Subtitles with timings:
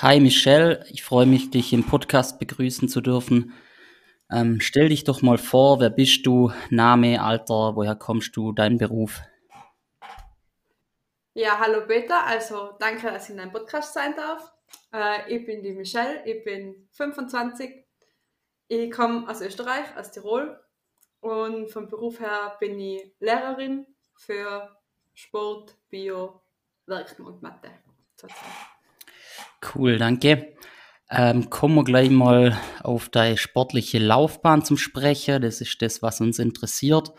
[0.00, 3.52] Hi Michelle, ich freue mich, dich im Podcast begrüßen zu dürfen.
[4.30, 6.52] Ähm, stell dich doch mal vor, wer bist du?
[6.70, 9.20] Name, Alter, woher kommst du, dein Beruf?
[11.34, 14.52] Ja, hallo Peter, also danke, dass ich in deinem Podcast sein darf.
[14.92, 17.84] Äh, ich bin die Michelle, ich bin 25.
[18.68, 20.60] Ich komme aus Österreich, aus Tirol
[21.18, 24.78] und vom Beruf her bin ich Lehrerin für
[25.14, 26.40] Sport, Bio,
[26.86, 27.72] Werken und Mathe.
[29.62, 30.54] Cool, danke.
[31.10, 35.42] Ähm, kommen wir gleich mal auf deine sportliche Laufbahn zum Sprechen.
[35.42, 37.12] Das ist das, was uns interessiert.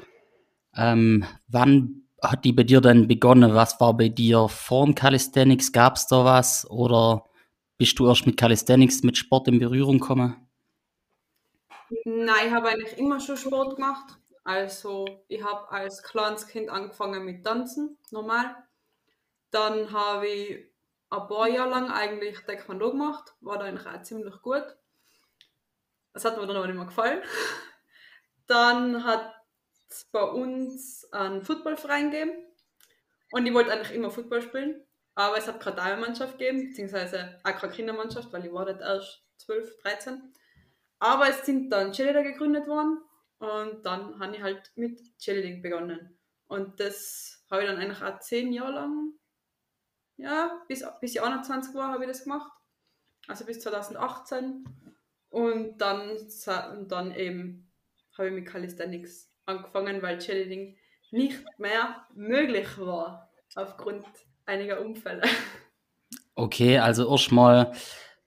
[0.75, 3.55] Ähm, wann hat die bei dir denn begonnen?
[3.55, 5.71] Was war bei dir vor dem Calisthenics?
[5.71, 6.69] Gab es da was?
[6.69, 7.25] Oder
[7.77, 10.35] bist du erst mit Calisthenics, mit Sport in Berührung gekommen?
[12.05, 14.17] Nein, ich habe eigentlich immer schon Sport gemacht.
[14.43, 18.55] Also ich habe als kleines Kind angefangen mit Tanzen, normal.
[19.51, 20.65] Dann habe ich
[21.09, 24.65] ein paar Jahre lang eigentlich Taekwondo gemacht, war da eigentlich auch ziemlich gut.
[26.13, 27.21] Das hat mir dann aber nicht mehr gefallen.
[28.47, 29.33] Dann hat
[29.89, 32.31] es bei uns einen Footballverein gegeben
[33.31, 37.55] und ich wollte eigentlich immer Football spielen, aber es hat keine Damenmannschaft gegeben, beziehungsweise auch
[37.55, 40.33] keine Kindermannschaft, weil ich war dort erst 12, 13.
[40.99, 43.01] Aber es sind dann Cheerleader gegründet worden
[43.39, 46.19] und dann habe ich halt mit Cheerleading begonnen.
[46.47, 49.18] Und das habe ich dann eigentlich auch zehn Jahre lang
[50.19, 52.51] ja, bis, bis ich 21 war, habe ich das gemacht.
[53.27, 54.65] Also bis 2018.
[55.29, 56.17] Und dann,
[56.73, 57.71] und dann eben
[58.17, 60.75] habe ich mit Calisthenics angefangen, weil Cheerleading
[61.11, 64.05] nicht mehr möglich war aufgrund
[64.45, 65.21] einiger Unfälle.
[66.35, 67.73] Okay, also erstmal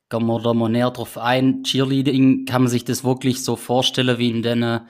[0.08, 1.62] gehen wir da mal näher drauf ein.
[1.62, 4.80] Cheerleading, kann man sich das wirklich so vorstellen wie in den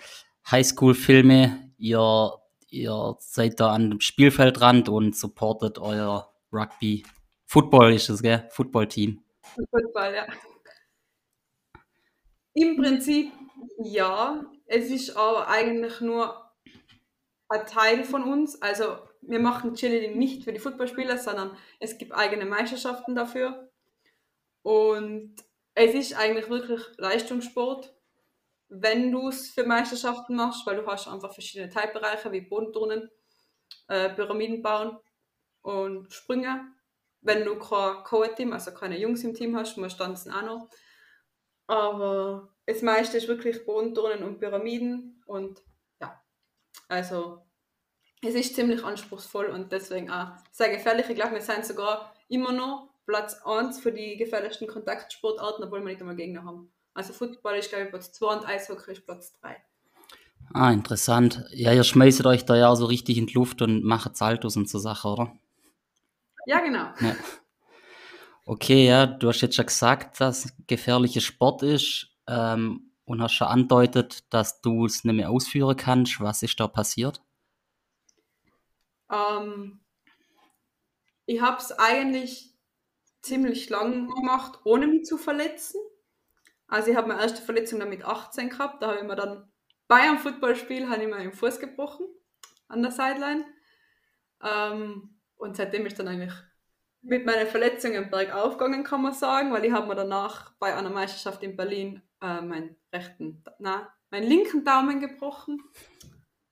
[0.50, 1.74] Highschool-Filmen?
[1.78, 2.32] Ihr,
[2.68, 7.04] ihr seid da an dem Spielfeldrand und supportet euer Rugby.
[7.46, 8.48] Football ist es, gell?
[8.50, 9.22] Football-Team.
[9.70, 10.26] Football, ja.
[12.54, 13.32] Im Prinzip
[13.78, 14.44] ja.
[14.66, 16.50] Es ist aber eigentlich nur
[17.48, 18.60] ein Teil von uns.
[18.62, 23.70] Also wir machen Cheerleading nicht für die Footballspieler, sondern es gibt eigene Meisterschaften dafür.
[24.62, 25.34] Und
[25.74, 27.94] es ist eigentlich wirklich Leistungssport,
[28.68, 33.10] wenn du es für Meisterschaften machst, weil du hast einfach verschiedene Teilbereiche wie Bodenturnen,
[33.88, 34.98] äh, Pyramiden bauen
[35.62, 36.66] und Sprünge.
[37.20, 40.68] Wenn du kein Co-Team, also keine Jungs im Team hast, musst du tanzen auch noch.
[41.66, 45.62] Aber das meiste ist wirklich Bodenturnen und Pyramiden und
[46.00, 46.20] ja,
[46.88, 47.42] also
[48.20, 51.08] es ist ziemlich anspruchsvoll und deswegen auch sehr gefährlich.
[51.08, 55.86] Ich glaube, wir sind sogar immer noch Platz 1 für die gefährlichsten Kontaktsportarten, obwohl wir
[55.86, 56.72] nicht einmal Gegner haben.
[56.94, 59.56] Also Football ist, glaube ich, Platz 2 und Eishockey ist Platz 3.
[60.52, 61.44] Ah, interessant.
[61.50, 64.68] Ja, ihr schmeißt euch da ja so richtig in die Luft und macht Saltos und
[64.68, 65.32] so Sachen, oder?
[66.46, 66.92] Ja, genau.
[67.00, 67.16] Ja.
[68.44, 73.34] Okay, ja, du hast jetzt schon gesagt, dass es gefährlicher Sport ist ähm, und hast
[73.34, 76.20] schon andeutet, dass du es nicht mehr ausführen kannst.
[76.20, 77.22] Was ist da passiert?
[79.10, 79.80] Ähm,
[81.26, 82.52] ich habe es eigentlich
[83.20, 85.80] ziemlich lang gemacht, ohne mich zu verletzen.
[86.66, 88.82] Also ich habe meine erste Verletzung dann mit 18 gehabt.
[88.82, 89.52] Da habe ich mir dann
[89.86, 92.06] bei einem Footballspiel habe ich mir den Fuß gebrochen
[92.66, 93.44] an der Sideline.
[94.42, 95.11] Ähm,
[95.42, 96.32] und seitdem ist dann eigentlich
[97.02, 100.88] mit meinen Verletzungen bergauf gegangen, kann man sagen, weil ich habe mir danach bei einer
[100.88, 105.60] Meisterschaft in Berlin äh, meinen rechten, nein, meinen linken Daumen gebrochen.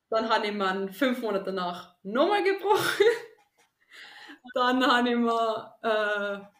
[0.09, 3.07] Dann habe ich mir fünf Monate danach nochmal gebrochen.
[4.55, 6.51] Dann habe ich mir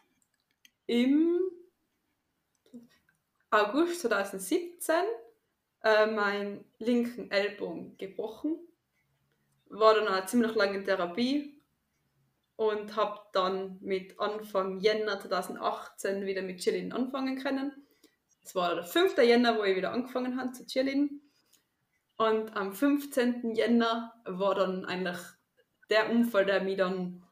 [0.87, 1.41] äh, im
[3.49, 4.95] August 2017
[5.83, 8.57] äh, meinen linken Ellbogen gebrochen.
[9.65, 11.50] War dann auch ziemlich lange in Therapie
[12.61, 17.87] und habe dann mit Anfang Jänner 2018 wieder mit Chillen anfangen können.
[18.43, 19.17] Es war der 5.
[19.17, 21.23] Jänner, wo ich wieder angefangen habe zu chillen.
[22.17, 23.55] Und am 15.
[23.55, 25.17] Jänner war dann eigentlich
[25.89, 27.23] der Unfall, der mich dann,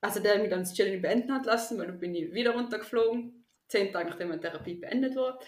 [0.00, 3.44] also der mich dann das Chillen beenden hat lassen, weil dann bin ich wieder runtergeflogen,
[3.66, 5.40] zehn Tage nachdem meine Therapie beendet war.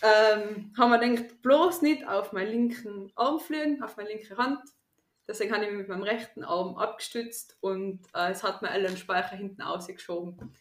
[0.00, 4.60] Ähm, haben wir gedacht, bloß nicht auf meinen linken Arm fliegen, auf meine linke Hand,
[5.28, 8.96] Deswegen habe ich mich mit meinem rechten Arm abgestützt und äh, es hat mir alle
[8.96, 10.56] Speicher hinten ausgeschoben.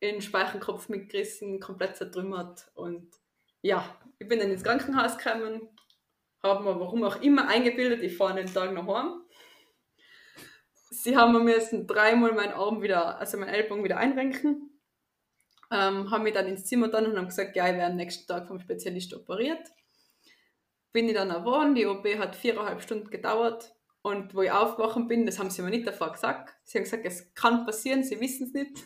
[0.00, 2.70] In den Speichenkopf mitgerissen, komplett zertrümmert.
[2.74, 3.14] Und
[3.62, 5.68] ja, ich bin dann ins Krankenhaus gekommen,
[6.42, 9.24] habe mir warum auch immer eingebildet, ich fahre den Tag nach Hause.
[10.90, 14.70] Sie haben mir müssen dreimal meinen Arm wieder, also meinen Ellbogen wieder einrenken.
[15.70, 18.28] Ähm, haben mich dann ins Zimmer dann und haben gesagt, ja, ich werde am nächsten
[18.28, 19.70] Tag vom Spezialist operiert.
[20.92, 23.73] Bin ich dann erwohnt, die OP hat viereinhalb Stunden gedauert
[24.04, 26.54] und wo ich aufgewacht bin, das haben sie mir nicht davor gesagt.
[26.62, 28.84] Sie haben gesagt, es kann passieren, sie wissen es nicht.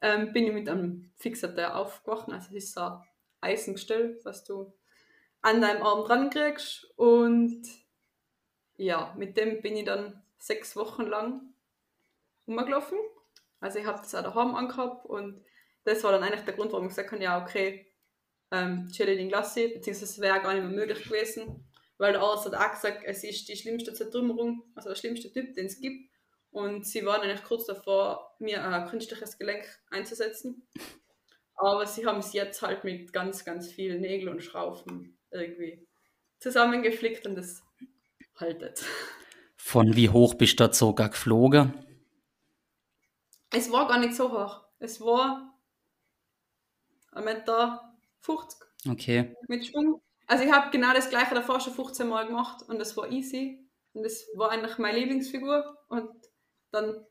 [0.00, 2.28] ähm, bin ich mit einem Fixateur aufgewacht.
[2.30, 3.02] Also das ist so ein
[3.40, 4.72] Eisengestell, was du
[5.42, 6.84] an deinem Arm dran kriegst.
[6.96, 7.62] Und
[8.76, 11.52] ja, mit dem bin ich dann sechs Wochen lang
[12.46, 12.98] rumgelaufen.
[13.58, 15.44] Also ich habe das auch daheim angehabt und
[15.82, 17.92] das war dann eigentlich der Grund, warum ich gesagt habe, ja okay,
[18.52, 21.68] ähm, Cheerleading lasse ich, beziehungsweise es wäre gar nicht mehr möglich gewesen,
[22.00, 25.54] weil der Arzt hat auch gesagt, es ist die schlimmste Zertrümmerung, also der schlimmste Typ,
[25.54, 26.10] den es gibt.
[26.50, 30.66] Und sie waren eigentlich kurz davor, mir ein künstliches Gelenk einzusetzen.
[31.56, 35.86] Aber sie haben es jetzt halt mit ganz, ganz vielen Nägeln und Schrauben irgendwie
[36.38, 37.62] zusammengeflickt und es
[38.34, 38.82] haltet.
[39.58, 41.86] Von wie hoch bist du da sogar geflogen?
[43.52, 44.62] Es war gar nicht so hoch.
[44.78, 45.54] Es war
[47.12, 47.94] 1,50 Meter.
[48.88, 49.34] Okay.
[49.48, 50.00] Mit Schwung.
[50.30, 53.68] Also ich habe genau das gleiche davor schon 15 Mal gemacht und das war easy.
[53.94, 55.76] Und das war eigentlich meine Lieblingsfigur.
[55.88, 56.08] Und
[56.70, 57.04] dann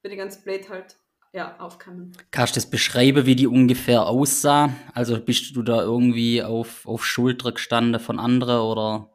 [0.00, 0.96] bin ich ganz blöd halt
[1.34, 2.16] ja, aufgekommen.
[2.30, 4.70] Kannst du das beschreiben, wie die ungefähr aussah?
[4.94, 9.10] Also bist du da irgendwie auf, auf Schulter gestanden von anderen oder?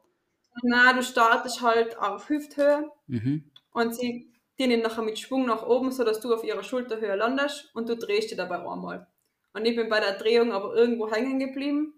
[0.62, 3.50] Na, du startest halt auf Hüfthöhe Mhm.
[3.72, 7.90] und sie dienen nachher mit Schwung nach oben, sodass du auf ihrer Schulterhöhe landest und
[7.90, 9.08] du drehst dich dabei einmal.
[9.54, 11.94] Und ich bin bei der Drehung aber irgendwo hängen geblieben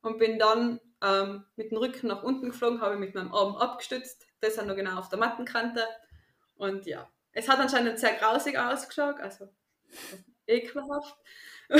[0.00, 4.26] und bin dann ähm, mit dem Rücken nach unten geflogen, habe mit meinem Arm abgestützt,
[4.40, 5.84] das dann noch genau auf der Mattenkante.
[6.56, 9.48] Und ja, es hat anscheinend sehr grausig ausgeschaut, also
[10.46, 11.16] ekelhaft.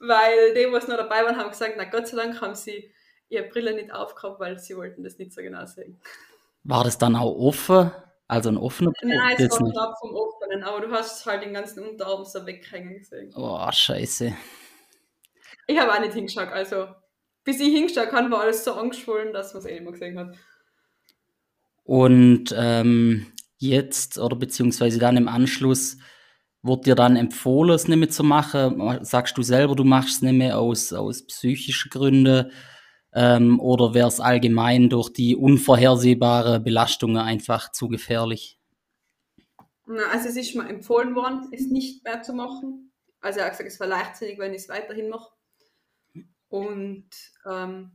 [0.00, 2.92] weil die, was noch dabei waren, haben gesagt, na Gott sei Dank haben sie
[3.28, 6.00] ihre Brille nicht aufgehabt, weil sie wollten das nicht so genau sehen.
[6.64, 7.90] War das dann auch offen?
[8.28, 11.86] Also ein offener Nein, es war knapp vom Offenen, aber du hast halt den ganzen
[11.86, 13.32] Unterarm so weghängen gesehen.
[13.36, 14.34] Oh, scheiße.
[15.66, 16.88] Ich habe auch nicht hingeschaut, also
[17.44, 20.18] bis ich hingeschaut habe, war alles so angeschwollen, dass man es eh nicht mehr gesehen
[20.18, 20.36] hat.
[21.84, 23.26] Und ähm,
[23.58, 25.98] jetzt oder beziehungsweise dann im Anschluss
[26.62, 29.04] wurde dir dann empfohlen, es nicht mehr zu machen?
[29.04, 32.52] Sagst du selber, du machst es nicht mehr aus, aus psychischen Gründen?
[33.14, 38.58] Ähm, oder wäre es allgemein durch die unvorhersehbare Belastungen einfach zu gefährlich?
[39.86, 42.92] Na, also es ist mir empfohlen worden, es nicht mehr zu machen.
[43.20, 45.30] Also er hat gesagt, es war leichtsinnig, wenn ich es weiterhin mache.
[46.52, 47.08] Und
[47.46, 47.92] ähm,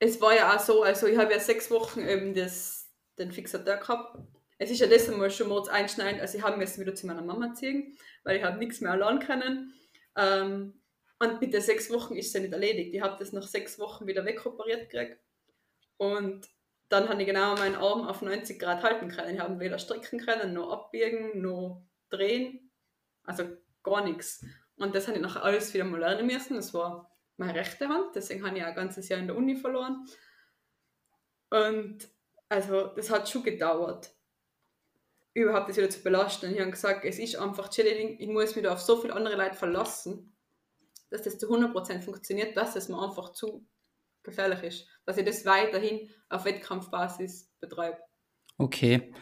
[0.00, 2.90] es war ja auch so, also ich habe ja sechs Wochen eben das,
[3.20, 4.18] den Fixateur gehabt.
[4.58, 7.22] Es ist ja das einmal schon mords einschneidend, also ich habe müssen wieder zu meiner
[7.22, 9.72] Mama ziehen, weil ich habe nichts mehr allein können.
[10.16, 10.82] Ähm,
[11.20, 12.94] und mit den sechs Wochen ist es ja nicht erledigt.
[12.94, 15.20] Ich habe das nach sechs Wochen wieder wegoperiert gekriegt.
[15.98, 16.48] Und
[16.88, 19.36] dann habe ich genau meinen Arm auf 90 Grad halten können.
[19.36, 22.72] Ich habe weder stricken können, noch abbiegen, noch drehen.
[23.22, 23.44] Also
[23.84, 24.44] gar nichts.
[24.74, 26.56] Und das habe ich nachher alles wieder mal lernen müssen.
[26.56, 27.09] Das war
[27.40, 30.06] meine rechte Hand, deswegen habe ich auch ein ganzes Jahr in der Uni verloren.
[31.48, 32.06] Und
[32.50, 34.10] also das hat schon gedauert,
[35.32, 36.46] überhaupt das wieder zu belasten.
[36.46, 39.14] Und ich habe gesagt, es ist einfach Cheerleading, ich muss mich da auf so viele
[39.14, 40.36] andere Leute verlassen,
[41.08, 43.66] dass das zu 100% funktioniert, dass es mir einfach zu
[44.22, 47.98] gefährlich ist, dass ich das weiterhin auf Wettkampfbasis betreibe.
[48.58, 49.14] Okay.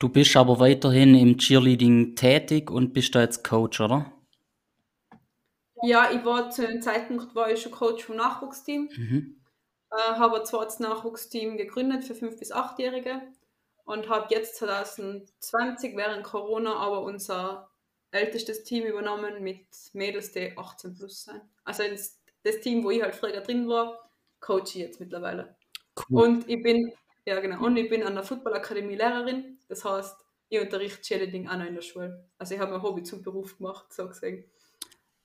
[0.00, 4.12] Du bist aber weiterhin im Cheerleading tätig und bist da jetzt Coach, oder?
[5.82, 9.40] Ja, ich war zu dem Zeitpunkt war ich schon Coach vom Nachwuchsteam, Mhm.
[9.90, 13.22] äh, habe ein zweites Nachwuchsteam gegründet für 5- bis 8-Jährige
[13.84, 17.70] und habe jetzt 2020 während Corona aber unser
[18.12, 21.40] ältestes Team übernommen mit Mädels, die 18 plus sein.
[21.64, 24.10] Also das, das Team, wo ich halt früher drin war,
[24.40, 25.56] coach ich jetzt mittlerweile.
[25.96, 26.24] Cool.
[26.24, 26.92] Und ich bin,
[27.26, 29.58] ja genau, und ich bin an der Footballakademie Lehrerin.
[29.68, 30.16] Das heißt,
[30.48, 32.28] ich unterrichte Cheerleading auch noch in der Schule.
[32.38, 34.44] Also ich habe mein Hobby zum Beruf gemacht, so gesehen.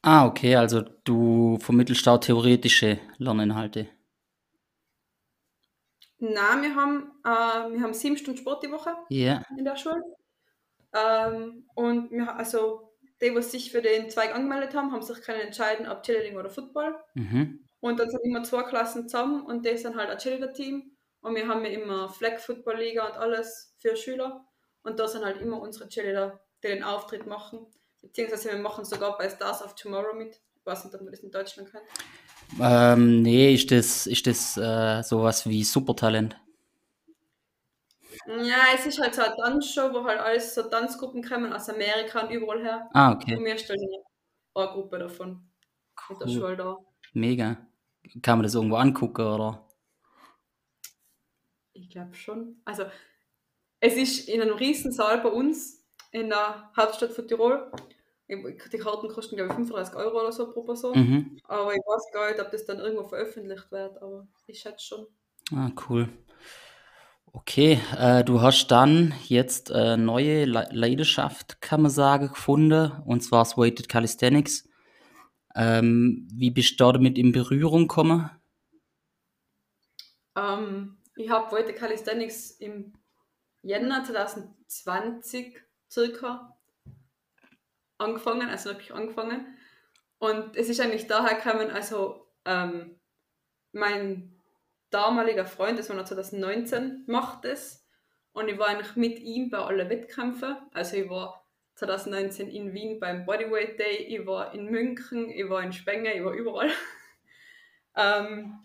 [0.07, 3.89] Ah, okay, also du vermittelst auch theoretische Lerninhalte.
[6.19, 9.41] Nein, wir haben, äh, wir haben sieben Stunden Sport die Woche Ja.
[9.57, 10.01] in der Schule.
[10.93, 15.41] Ähm, und wir, also die, die sich für den Zweig angemeldet haben, haben sich können
[15.41, 16.95] entscheiden, ob Cheerleading oder Football.
[17.15, 17.67] Mhm.
[17.81, 20.95] Und dann sind immer zwei Klassen zusammen und die sind halt ein Cheerleader-Team.
[21.21, 24.45] Und wir haben ja immer Flag Football Liga und alles für Schüler.
[24.83, 27.67] Und da sind halt immer unsere Cheerleader, die den Auftritt machen.
[28.05, 30.39] Beziehungsweise wir machen sogar bei Stars of Tomorrow mit.
[30.55, 31.83] Ich weiß nicht, ob man das in Deutschland kennt.
[32.61, 36.39] Ähm, nee, ist das, ist das äh, sowas wie Supertalent?
[38.27, 42.21] Ja, es ist halt so eine Tanzshow, wo halt alles so Tanzgruppen kommen aus Amerika
[42.21, 42.89] und überall her.
[42.93, 43.35] Ah, okay.
[43.35, 43.79] Und wir stellen
[44.53, 45.47] eine Gruppe davon.
[46.07, 46.29] Cool.
[46.29, 46.77] Schule da.
[47.13, 47.57] Mega.
[48.21, 49.67] Kann man das irgendwo angucken, oder?
[51.73, 52.61] Ich glaube schon.
[52.65, 52.85] Also,
[53.79, 57.71] es ist in einem riesen Saal bei uns in der Hauptstadt von Tirol.
[58.27, 60.97] Die Karten kosten, glaube ich, 35 Euro oder so pro Person.
[60.97, 61.39] Mhm.
[61.43, 65.07] Aber ich weiß gar nicht, ob das dann irgendwo veröffentlicht wird, aber ich schätze schon.
[65.53, 66.09] Ah, cool.
[67.31, 73.21] Okay, äh, du hast dann jetzt äh, neue Le Leidenschaft, kann man sagen, gefunden, und
[73.21, 74.67] zwar das Weighted Calisthenics.
[75.53, 78.29] Ähm, wie bist du damit in Berührung gekommen?
[80.35, 82.93] Ähm, ich habe Weighted Calisthenics im
[83.61, 86.54] Jänner 2020 circa
[87.97, 89.57] angefangen, also habe ich angefangen.
[90.17, 92.99] Und es ist eigentlich daher gekommen, also ähm,
[93.71, 94.41] mein
[94.89, 97.85] damaliger Freund, das war noch 2019, macht es.
[98.31, 100.57] Und ich war eigentlich mit ihm bei allen Wettkämpfen.
[100.71, 105.61] Also ich war 2019 in Wien beim Bodyweight Day, ich war in München, ich war
[105.61, 106.71] in Spenge, ich war überall.
[107.95, 108.59] ähm,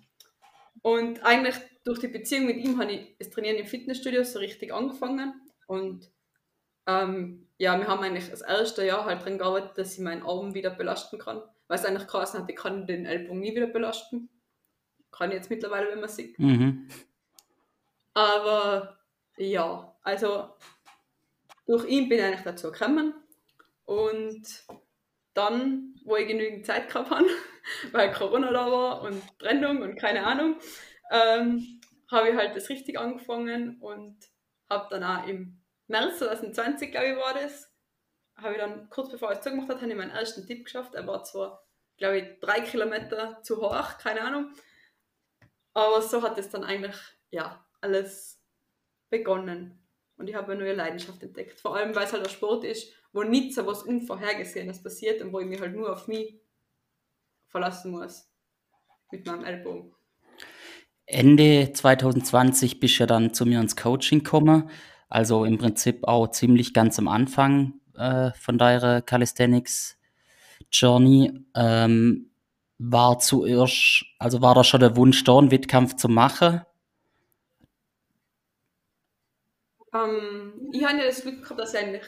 [0.82, 4.72] und eigentlich durch die Beziehung mit ihm habe ich das Trainieren im Fitnessstudio so richtig
[4.72, 5.34] angefangen.
[5.66, 6.10] Und
[6.86, 10.54] ähm, ja, wir haben eigentlich das erste Jahr halt dran gearbeitet, dass ich meinen Arm
[10.54, 11.42] wieder belasten kann.
[11.68, 14.30] Weil es eigentlich krass hat, ich kann den Ellbogen nie wieder belasten.
[15.12, 16.38] Kann jetzt mittlerweile, wenn man sieht.
[16.38, 16.88] Mhm.
[18.14, 18.98] Aber
[19.36, 20.54] ja, also
[21.66, 23.12] durch ihn bin ich eigentlich dazu gekommen.
[23.84, 24.64] Und
[25.34, 27.26] dann, wo ich genügend Zeit gehabt habe,
[27.92, 30.56] weil Corona da war und Trennung und keine Ahnung,
[31.10, 31.78] ähm,
[32.10, 34.16] habe ich halt das richtig angefangen und
[34.70, 35.59] habe dann auch im
[35.90, 37.70] März 2020, glaube ich, war das,
[38.36, 40.94] habe ich dann kurz bevor ich es zugemacht habe, habe ich meinen ersten Tipp geschafft.
[40.94, 41.66] Er war zwar,
[41.98, 44.52] glaube ich, drei Kilometer zu hoch, keine Ahnung,
[45.74, 46.96] aber so hat es dann eigentlich,
[47.30, 48.40] ja, alles
[49.08, 49.76] begonnen.
[50.16, 51.60] Und ich habe eine neue Leidenschaft entdeckt.
[51.60, 55.32] Vor allem, weil es halt ein Sport ist, wo nicht so was Unvorhergesehenes passiert und
[55.32, 56.40] wo ich mich halt nur auf mich
[57.48, 58.30] verlassen muss.
[59.10, 59.94] Mit meinem Ellbogen.
[61.06, 64.70] Ende 2020 bist du ja dann zu mir ins Coaching gekommen.
[65.10, 69.98] Also im Prinzip auch ziemlich ganz am Anfang äh, von deiner Calisthenics
[70.72, 71.32] Journey.
[71.54, 72.30] Ähm,
[72.78, 76.62] war zuerst, also war da schon der Wunsch da, einen Wettkampf zu machen?
[79.92, 82.04] Ähm, ich habe ja das Glück gehabt, dass ich eigentlich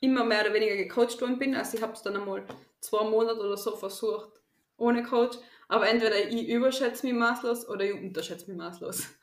[0.00, 1.54] immer mehr oder weniger gecoacht worden bin.
[1.54, 2.44] Also ich habe es dann einmal
[2.80, 4.30] zwei Monate oder so versucht
[4.76, 5.36] ohne Coach.
[5.68, 9.06] Aber entweder ich überschätze mich maßlos oder ich unterschätze mich maßlos.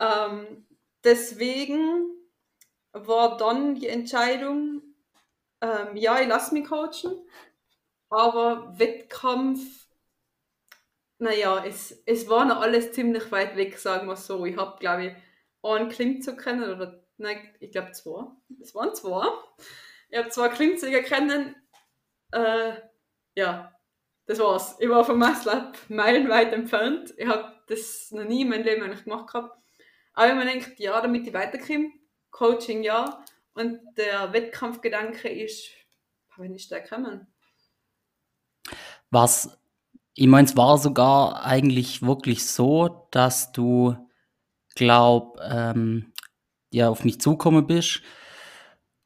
[0.00, 0.64] Ähm,
[1.04, 2.10] deswegen
[2.92, 4.82] war dann die Entscheidung,
[5.60, 7.28] ähm, ja, ich lasse mich coachen,
[8.10, 9.88] aber Wettkampf,
[11.18, 14.46] naja, es, es war noch alles ziemlich weit weg, sagen wir so.
[14.46, 15.12] Ich habe, glaube ich,
[15.62, 18.24] einen Klimmzug kennen, oder nein, ich glaube zwei.
[18.60, 19.26] Es waren zwei.
[20.10, 21.56] Ich habe zwei Klimmzüge kennen.
[22.32, 22.74] Äh,
[23.34, 23.76] ja,
[24.26, 24.76] das war's.
[24.78, 27.14] Ich war vom Masslab meilenweit entfernt.
[27.16, 29.58] Ich habe das noch nie in meinem Leben eigentlich gemacht gehabt.
[30.18, 31.92] Aber man denkt, ja, damit ich weiterkomme,
[32.32, 33.24] Coaching ja.
[33.54, 35.70] Und der Wettkampfgedanke ist,
[36.36, 37.28] wenn ich da kommen.
[39.12, 39.56] Was,
[40.14, 43.94] ich meine, es war sogar eigentlich wirklich so, dass du,
[44.74, 46.12] glaub, ähm,
[46.72, 48.02] ja, auf mich zukommen bist,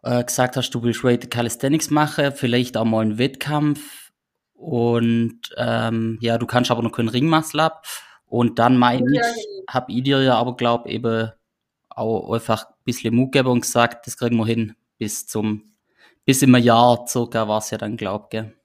[0.00, 4.12] äh, gesagt hast, du willst Rated Calisthenics machen, vielleicht auch mal einen Wettkampf
[4.54, 7.85] und ähm, ja, du kannst aber noch keinen Ringmuscle ab.
[8.33, 9.65] Und dann meine ich, genau.
[9.69, 11.31] hab ich dir ja aber, glaub, eben
[11.91, 15.75] auch einfach ein bisschen Mut gegeben und gesagt, das kriegen wir hin bis zum,
[16.25, 18.57] bis im Jahr circa war es ja dann, glaub, gell?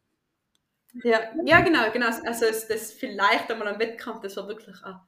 [1.03, 2.05] Ja, ja, genau, genau.
[2.05, 5.05] Also es, das vielleicht einmal am Wettkampf, das war wirklich ah,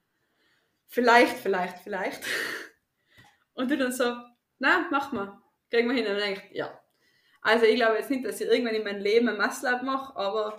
[0.87, 2.21] vielleicht, vielleicht, vielleicht.
[3.53, 4.13] Und du dann so,
[4.57, 5.41] na, mach mal.
[5.69, 6.05] Kriegen wir hin.
[6.05, 6.77] Und dann denke ich, ja.
[7.41, 10.57] Also ich glaube jetzt nicht, dass ich irgendwann in meinem Leben ein Masslab mache, aber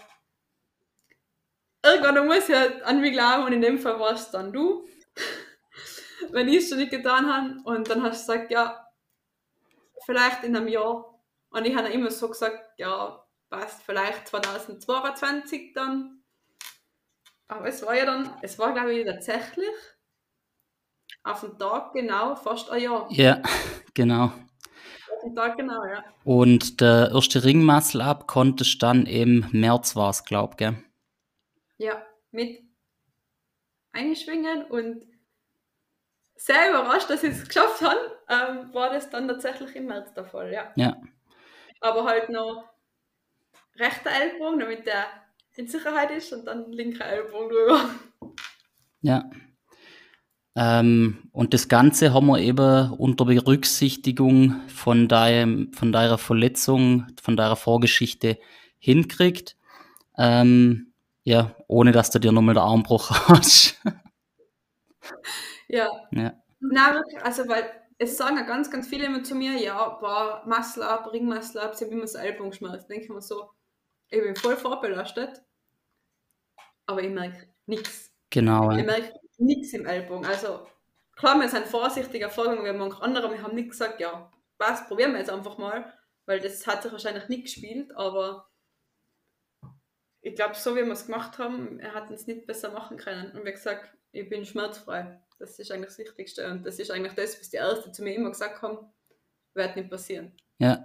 [1.82, 4.86] irgendwann muss ich halt an mich glauben und in dem Fall war es dann du.
[6.30, 8.86] Wenn ich es schon nicht getan habe und dann hast du gesagt, ja,
[10.04, 11.06] vielleicht in einem Jahr.
[11.50, 16.22] Und ich habe immer so gesagt, ja, passt, vielleicht 2022 dann.
[17.48, 19.68] Aber es war ja dann, es war glaube ich tatsächlich
[21.24, 23.06] auf den Tag genau fast ein Jahr.
[23.10, 23.42] Ja,
[23.94, 24.26] genau.
[24.26, 26.04] Auf den Tag genau, ja.
[26.24, 30.76] Und der erste Ringmuscle ab konntest dann im März war es, glaub, gell?
[31.80, 32.62] Ja, mit
[33.92, 35.02] einschwingen und
[36.36, 40.26] sehr überrascht, dass ich es geschafft habe, ähm, war das dann tatsächlich im März der
[40.26, 40.70] Fall, ja.
[40.76, 41.00] Ja.
[41.80, 42.68] Aber halt noch
[43.76, 45.06] rechter Ellbogen, damit der
[45.54, 47.90] in Sicherheit ist und dann linker Ellbogen drüber.
[49.00, 49.30] Ja.
[50.54, 57.38] Ähm, und das Ganze haben wir eben unter Berücksichtigung von, deinem, von deiner Verletzung, von
[57.38, 58.38] deiner Vorgeschichte
[58.78, 59.56] hinkriegt.
[60.18, 60.89] Ähm,
[61.24, 63.80] ja, ohne dass du dir nochmal den Arm gebrochen hast.
[65.68, 66.32] Ja, ja.
[66.60, 67.64] Nein, wirklich, also weil
[67.98, 71.60] es sagen ja ganz, ganz viele immer zu mir, ja, boah, Muscle up, Ring Muscle
[71.60, 72.86] up, sie haben immer so Ellbogenschmerz.
[72.86, 73.50] Denke ich mir so,
[74.08, 75.42] ich bin voll vorbelastet,
[76.86, 78.10] aber ich merke nichts.
[78.30, 78.70] Genau.
[78.72, 80.26] Ich merke nichts im Ellbogen.
[80.26, 80.66] Also
[81.14, 85.12] klar, wir sind vorsichtiger vorgegangen, wie manche andere, wir haben nicht gesagt, ja, was, probieren
[85.12, 85.92] wir jetzt einfach mal,
[86.26, 88.49] weil das hat sich wahrscheinlich nicht gespielt, aber
[90.22, 93.32] ich glaube, so wie wir es gemacht haben, er hat uns nicht besser machen können.
[93.32, 95.20] Und wie gesagt, ich bin schmerzfrei.
[95.38, 96.50] Das ist eigentlich das Wichtigste.
[96.50, 98.78] Und das ist eigentlich das, was die Ärzte zu mir immer gesagt haben,
[99.54, 100.32] wird nicht passieren.
[100.58, 100.84] Ja.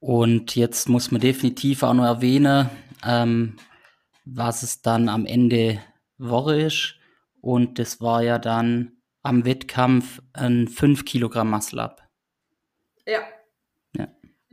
[0.00, 2.70] Und jetzt muss man definitiv auch noch erwähnen,
[3.04, 3.56] ähm,
[4.24, 5.80] was es dann am Ende
[6.18, 6.96] war ist.
[7.40, 12.02] Und das war ja dann am Wettkampf ein 5 Kilogramm Muscle Up.
[13.06, 13.20] Ja.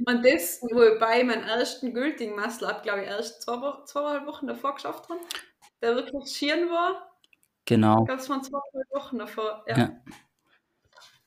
[0.05, 4.47] Und das, wobei meinen ersten gültigen Muscle Up, glaube ich, erst zwei, Wo zweieinhalb Wochen
[4.47, 5.19] davor geschafft haben,
[5.81, 7.11] der wirklich schieren war.
[7.65, 8.01] Genau.
[8.01, 9.63] Ich glaube, es waren zweieinhalb Wochen davor.
[9.67, 9.77] Ja.
[9.77, 9.91] Ja.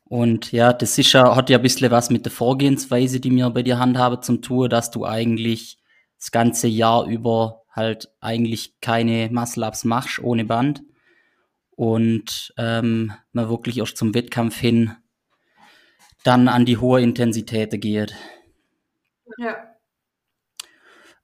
[0.05, 3.51] Und ja, das ist ja, hat ja ein bisschen was mit der Vorgehensweise, die wir
[3.51, 5.79] bei dir handhaben, zum tun, dass du eigentlich
[6.19, 10.83] das ganze Jahr über halt eigentlich keine Muscle-Ups machst ohne Band.
[11.71, 14.97] Und ähm, man wirklich erst zum Wettkampf hin
[16.25, 18.15] dann an die hohe Intensität geht.
[19.39, 19.75] Ja.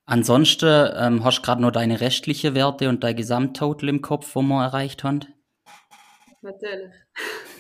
[0.05, 4.43] Ansonsten ähm, hast du gerade noch deine restliche Werte und dein Gesamttotal im Kopf, wo
[4.43, 5.25] wir erreicht haben.
[6.43, 6.95] Natürlich.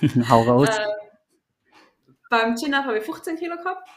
[0.30, 0.68] Hau raus.
[0.68, 0.86] Äh,
[2.30, 3.88] beim Chin-Up habe ich 15 Kilo gehabt.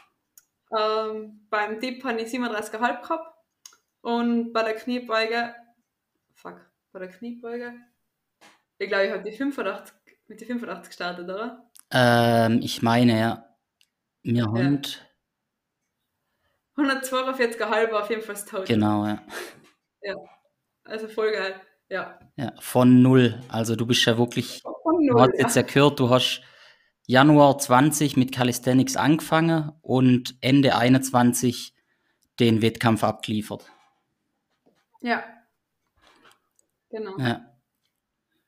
[0.76, 3.34] Ähm, beim Dip habe ich 37,5 gehabt.
[4.02, 5.54] Und bei der Kniebeuge,
[6.34, 6.60] fuck,
[6.92, 7.74] bei der Kniebeuge,
[8.78, 9.94] ich glaube, ich habe die 85,
[10.26, 11.70] mit die 85 gestartet, oder?
[11.92, 13.56] Ähm, ich meine, ja,
[14.22, 14.80] wir haben,
[16.80, 18.64] 142,5 war auf jeden Fall Total.
[18.64, 19.22] genau, ja.
[20.84, 21.54] Also voll geil.
[21.88, 22.18] Ja.
[22.36, 23.40] Ja, von null.
[23.48, 25.20] Also du bist ja wirklich, Von du null.
[25.22, 26.42] hast jetzt ja gehört, du hast
[27.06, 31.74] Januar 20 mit Calisthenics angefangen und Ende 21
[32.38, 33.64] den Wettkampf abgeliefert.
[35.00, 35.22] Ja.
[36.90, 37.18] Genau.
[37.18, 37.44] Ja.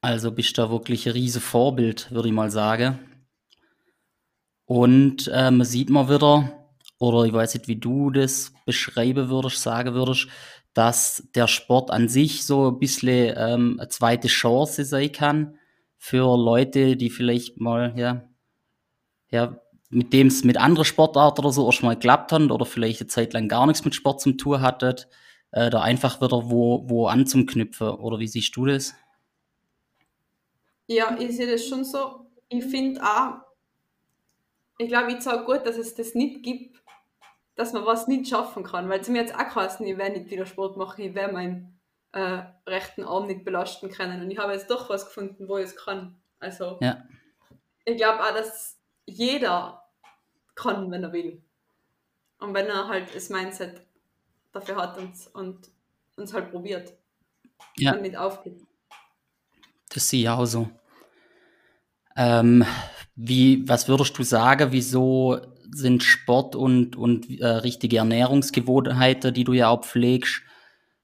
[0.01, 2.99] Also bist da wirklich ein riese Vorbild, würde ich mal sagen.
[4.64, 6.62] Und äh, man sieht mal wieder,
[7.03, 10.29] oder ich weiß nicht, wie du das beschreiben würdest, sagen würdest,
[10.73, 15.59] dass der Sport an sich so ein bisschen ähm, eine zweite Chance sein kann
[15.99, 18.29] für Leute, die vielleicht mal, ja,
[19.31, 19.61] ja,
[19.91, 23.09] mit dem es mit anderen Sportarten oder so erst mal geklappt hat oder vielleicht eine
[23.09, 25.09] Zeit lang gar nichts mit Sport zum tun hattet,
[25.51, 27.88] äh, da einfach wieder wo, wo anzuknüpfen.
[27.88, 28.95] Oder wie siehst du das?
[30.87, 32.27] Ja, ich sehe das schon so.
[32.49, 33.35] Ich finde auch,
[34.79, 36.82] ich glaube, ich sage gut, dass es das nicht gibt,
[37.55, 38.88] dass man was nicht schaffen kann.
[38.88, 41.79] Weil zu mir jetzt auch geheißen, ich werde nicht wieder Sport machen, ich werde meinen
[42.12, 44.23] äh, rechten Arm nicht belasten können.
[44.23, 46.17] Und ich habe jetzt doch was gefunden, wo ich es kann.
[46.38, 47.03] Also, Ja.
[47.85, 49.83] ich glaube auch, dass jeder
[50.55, 51.43] kann, wenn er will.
[52.38, 53.83] Und wenn er halt das Mindset
[54.53, 55.71] dafür hat und, und
[56.17, 56.93] uns halt probiert
[57.77, 57.95] Ja.
[57.95, 58.62] und nicht aufgibt.
[59.95, 60.69] Das sehe ich auch so.
[62.17, 62.65] Ähm,
[63.15, 65.41] wie, was würdest du sagen, wieso
[65.74, 70.42] sind Sport und, und äh, richtige Ernährungsgewohnheiten, die du ja auch pflegst,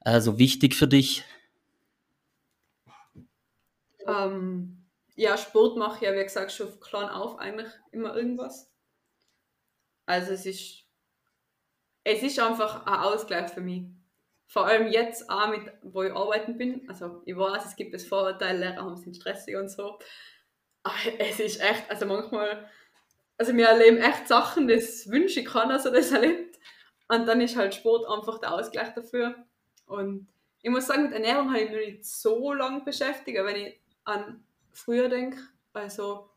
[0.04, 1.24] äh, so wichtig für dich?
[4.06, 8.70] Ähm, ja, Sport mache ich ja, wie gesagt, schon klein auf eigentlich immer irgendwas.
[10.06, 10.84] Also es ist,
[12.04, 13.84] es ist einfach ein Ausgleich für mich.
[14.46, 16.88] Vor allem jetzt auch mit, wo ich arbeiten bin.
[16.88, 19.98] Also ich weiß, es gibt es Vorurteile, Lehrer haben sind stressig und so.
[20.82, 22.70] Aber es ist echt, also manchmal,
[23.38, 26.58] also wir erleben echt Sachen, das wünsche ich dass er das erlebt.
[27.08, 29.34] Und dann ist halt Sport einfach der Ausgleich dafür.
[29.86, 30.28] Und
[30.60, 34.44] ich muss sagen, mit Ernährung habe ich mich nicht so lange beschäftigt, wenn ich an
[34.72, 35.38] früher denke,
[35.72, 36.28] also,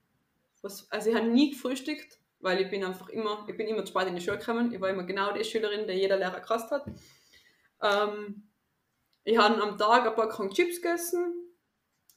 [0.62, 3.92] was, also ich habe nie gefrühstückt, weil ich bin einfach immer, ich bin immer zu
[3.92, 4.72] spät in die Schule gekommen.
[4.72, 6.86] Ich war immer genau die Schülerin, die jeder Lehrer gehasst hat.
[7.82, 8.44] Ähm,
[9.24, 11.34] ich habe am Tag ein paar Chips gegessen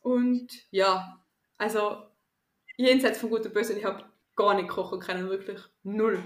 [0.01, 1.25] und ja,
[1.57, 2.07] also
[2.77, 4.05] jenseits von guter Böse, ich habe
[4.37, 6.23] gar nicht kochen können, wirklich null.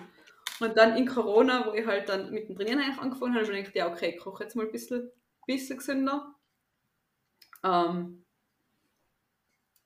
[0.60, 3.52] Und dann in Corona, wo ich halt dann mit dem Trainieren eigentlich angefangen habe, habe
[3.52, 5.10] ich mir gedacht, ja okay, ich koche jetzt mal ein bisschen,
[5.46, 6.34] bisschen gesünder.
[7.64, 8.24] Ähm,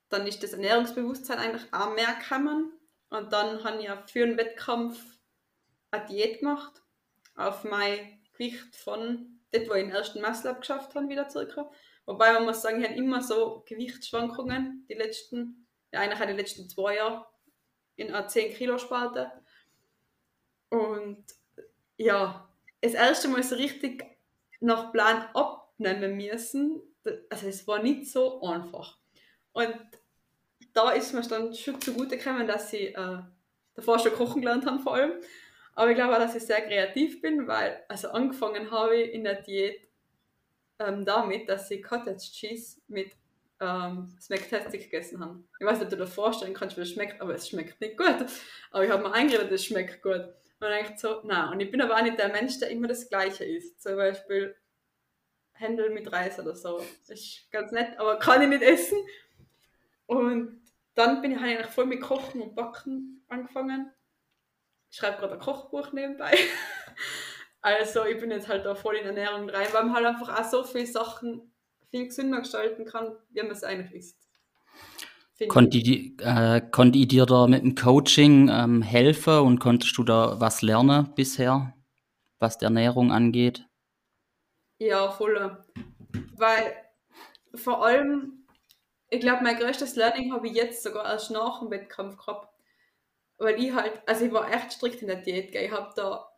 [0.08, 2.72] dann ist das Ernährungsbewusstsein eigentlich auch mehr gekommen.
[3.10, 4.98] Und dann habe ich ja für einen Wettkampf
[5.90, 6.82] eine Diät gemacht,
[7.34, 11.70] auf mein Gewicht von dort, wo ich den ersten Muscle geschafft habe, wieder circa.
[12.06, 16.40] Wobei man muss sagen, ich habe immer so Gewichtsschwankungen, die letzten, ja eigentlich auch die
[16.40, 17.26] letzten zwei Jahre
[17.96, 19.30] in einer 10 Kilo Sparte.
[20.68, 21.24] Und
[21.96, 22.48] ja,
[22.80, 24.04] das erste Mal so richtig
[24.60, 26.80] nach Plan abnehmen müssen,
[27.30, 28.98] also es war nicht so einfach.
[29.52, 29.76] Und
[30.72, 33.18] da ist mir dann schon zugute gekommen, dass ich äh,
[33.74, 35.12] davor schon kochen gelernt habe vor allem.
[35.74, 39.24] Aber ich glaube auch, dass ich sehr kreativ bin, weil also angefangen habe ich in
[39.24, 39.88] der Diät
[40.78, 43.12] ähm, damit, dass ich Cottage Cheese mit
[43.62, 45.42] ähm, Smack-Tastic gegessen habe.
[45.58, 47.96] Ich weiß nicht, ob du dir vorstellen kannst, wie es schmeckt, aber es schmeckt nicht
[47.96, 48.26] gut.
[48.72, 50.14] Aber ich habe mir eingeredet, es schmeckt gut.
[50.14, 51.50] Und dann denke ich so, nein.
[51.50, 53.80] Und ich bin aber auch nicht der Mensch, der immer das Gleiche isst.
[53.80, 54.56] Zum Beispiel
[55.52, 56.84] Händel mit Reis oder so.
[57.06, 58.98] Ist ganz nett, aber kann ich nicht essen.
[60.06, 60.60] Und
[60.94, 63.92] dann bin ich eigentlich voll mit Kochen und Backen angefangen.
[64.90, 66.36] Ich schreibe gerade ein Kochbuch nebenbei.
[67.62, 70.44] also ich bin jetzt halt da voll in Ernährung rein, weil man halt einfach auch
[70.44, 71.51] so viele Sachen
[71.92, 74.18] viel gesünder gestalten kann, wie man es eigentlich ist.
[75.48, 76.62] Konnte ich, äh,
[76.94, 81.74] ich dir da mit dem Coaching ähm, helfen und konntest du da was lernen bisher,
[82.38, 83.66] was die Ernährung angeht?
[84.78, 85.64] Ja, voll.
[86.36, 86.74] Weil
[87.54, 88.46] vor allem,
[89.10, 92.48] ich glaube, mein größtes Learning habe ich jetzt sogar erst nach dem Wettkampf gehabt.
[93.36, 95.52] Weil ich halt, also ich war echt strikt in der Diät.
[95.52, 95.64] Gell.
[95.64, 96.32] Ich habe da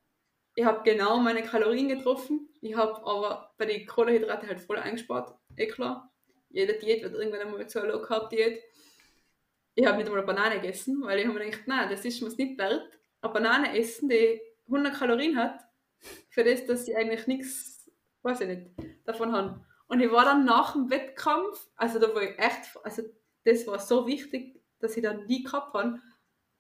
[0.57, 2.49] ich habe genau meine Kalorien getroffen.
[2.65, 5.37] Ich habe aber bei den Kohlenhydraten halt voll eingespart.
[5.55, 6.11] Eh klar.
[6.49, 8.63] Jede Diät wird irgendwann einmal zu einer Low Carb Diät.
[9.75, 12.23] Ich habe nicht einmal eine Banane gegessen, weil ich habe mir gedacht, nein, das ist
[12.23, 12.89] mir nicht wert.
[13.21, 15.61] Eine Banane essen, die 100 Kalorien hat,
[16.31, 17.91] für das, dass ich eigentlich nichts,
[18.23, 18.71] weiß ich nicht,
[19.05, 19.63] davon habe.
[19.89, 23.03] Und ich war dann nach dem Wettkampf, also da war ich echt, also
[23.45, 26.01] das war so wichtig, dass ich dann nie gehabt habe,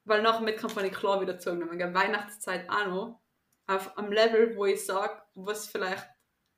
[0.04, 1.94] weil nach dem Wettkampf habe ich klar wieder zugenommen.
[1.94, 3.23] Weihnachtszeit auch noch
[3.66, 6.06] auf einem Level, wo ich sage, was vielleicht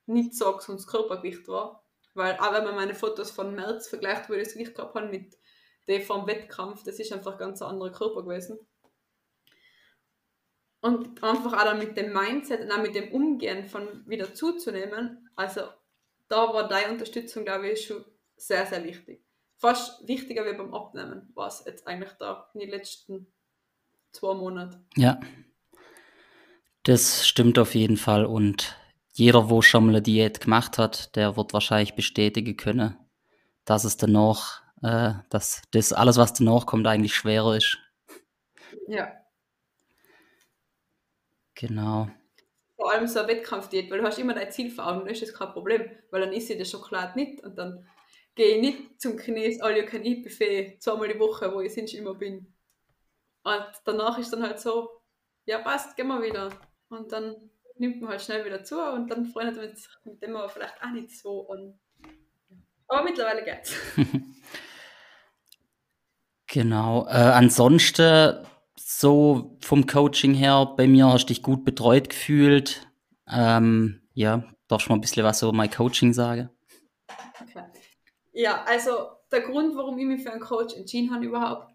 [0.07, 1.85] nicht so gesundes Körpergewicht war.
[2.15, 5.09] Weil auch wenn man meine Fotos von März vergleicht, wo ich das Gewicht gehabt habe
[5.09, 5.37] mit
[5.89, 8.59] dem vom Wettkampf, das ist einfach ganz ein anderer Körper gewesen.
[10.81, 15.29] Und einfach auch dann mit dem Mindset und auch mit dem Umgehen von wieder zuzunehmen,
[15.35, 15.63] also
[16.29, 18.05] da war deine Unterstützung, glaube ich, schon
[18.37, 19.25] sehr, sehr wichtig.
[19.57, 23.33] Fast wichtiger wie beim Abnehmen war es jetzt eigentlich da in den letzten
[24.13, 24.87] zwei Monaten.
[24.97, 25.21] Ja,
[26.87, 28.77] das stimmt auf jeden Fall und
[29.13, 32.97] jeder, wo schon mal eine Diät gemacht hat, der wird wahrscheinlich bestätigen können,
[33.65, 37.77] dass es danach, äh, dass das alles, was danach kommt, eigentlich schwerer ist.
[38.87, 39.13] Ja.
[41.55, 42.09] Genau.
[42.77, 45.23] Vor allem so eine Wettkampfdiät, weil du hast immer dein Ziel vor Augen, dann ist
[45.23, 47.85] das kein Problem, weil dann isst ich das Schokolade nicht und dann
[48.37, 51.75] gehe ich nicht zum Chines All You Can Eat Buffet zweimal die Woche, wo ich
[51.75, 52.55] sonst immer bin.
[53.43, 55.01] Und danach ist dann halt so,
[55.47, 56.51] ja passt, gehen wir wieder.
[56.89, 57.37] Und dann
[57.79, 60.83] nimmt man halt schnell wieder zu und dann freundet man sich mit dem aber vielleicht
[60.83, 61.79] auch nicht so an.
[62.89, 63.75] Aber mittlerweile geht's.
[66.47, 67.07] genau.
[67.07, 68.47] Äh, ansonsten,
[68.77, 72.87] so vom Coaching her, bei mir hast du dich gut betreut gefühlt.
[73.29, 76.49] Ähm, ja, darfst du mal ein bisschen was über mein Coaching sagen?
[77.41, 77.65] Okay.
[78.33, 81.73] Ja, also der Grund, warum ich mich für einen Coach entschieden habe überhaupt,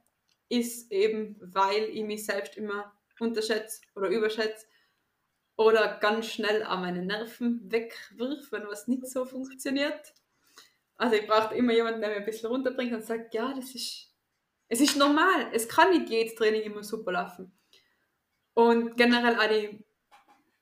[0.48, 4.66] ist eben, weil ich mich selbst immer unterschätze oder überschätze
[5.56, 10.14] oder ganz schnell an meine Nerven wegwirft, wenn was nicht so funktioniert.
[10.96, 14.14] Also ich brauche immer jemanden, der mir ein bisschen runterbringt und sagt, ja, das ist,
[14.68, 15.48] es ist normal.
[15.54, 17.52] Es kann nicht jedes Training immer super laufen.
[18.54, 19.84] Und generell auch die,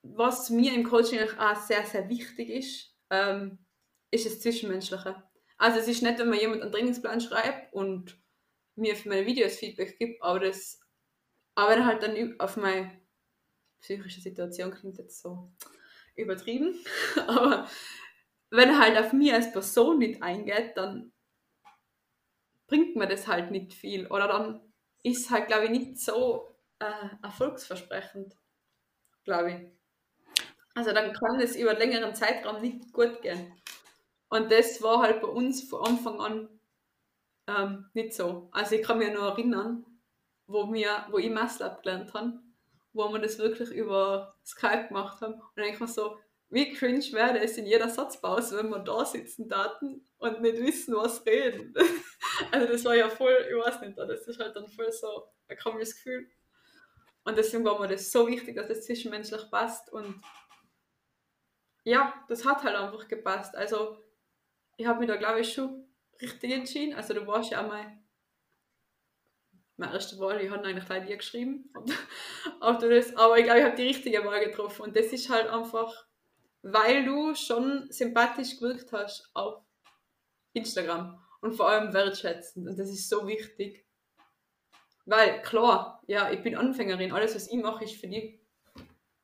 [0.03, 3.59] was mir im Coaching auch sehr, sehr wichtig ist, ähm,
[4.11, 5.23] ist das Zwischenmenschliche.
[5.57, 8.17] Also es ist nicht, wenn man jemand einen Trainingsplan schreibt und
[8.75, 10.79] mir für meine Videos Feedback gibt, aber das,
[11.55, 12.98] aber er halt dann auf mein
[13.81, 15.51] psychische Situation klingt jetzt so
[16.15, 16.75] übertrieben,
[17.27, 17.67] aber
[18.51, 21.11] wenn er halt auf mich als Person nicht eingeht, dann
[22.67, 24.61] bringt mir das halt nicht viel oder dann
[25.03, 28.35] ist es halt, glaube ich, nicht so äh, erfolgsversprechend,
[29.23, 30.43] glaube ich.
[30.75, 33.53] Also dann kann es über einen längeren Zeitraum nicht gut gehen.
[34.29, 36.59] Und das war halt bei uns von Anfang an
[37.47, 38.49] ähm, nicht so.
[38.51, 39.85] Also ich kann mich nur erinnern,
[40.47, 42.39] wo, wir, wo ich Masslab gelernt habe
[42.99, 45.35] wo wir das wirklich über Skype gemacht haben.
[45.35, 46.17] Und denke mir so,
[46.49, 50.95] wie cringe wäre es in jeder Satzpause, wenn wir da sitzen daten und nicht wissen,
[50.95, 51.73] was reden.
[52.51, 55.57] also das war ja voll, ich weiß nicht, das ist halt dann voll so ein
[55.57, 56.29] komisches Gefühl.
[57.23, 60.21] Und deswegen war mir das so wichtig, dass das zwischenmenschlich passt und
[61.83, 63.55] ja, das hat halt einfach gepasst.
[63.55, 64.03] Also
[64.77, 65.87] ich habe mich da glaube ich schon
[66.21, 66.95] richtig entschieden.
[66.95, 67.98] Also du warst ja auch mal
[69.79, 71.71] meine erste Wahl, ich habe eigentlich gleich dir geschrieben.
[72.59, 74.83] aber ich glaube, ich habe die richtige Wahl getroffen.
[74.83, 76.05] Und das ist halt einfach,
[76.61, 79.63] weil du schon sympathisch gewirkt hast auf
[80.53, 82.67] Instagram und vor allem wertschätzend.
[82.67, 83.85] Und das ist so wichtig.
[85.05, 88.39] Weil, klar, ja, ich bin Anfängerin, alles, was ich mache, ist für dich